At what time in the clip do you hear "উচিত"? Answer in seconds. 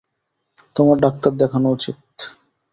1.71-1.97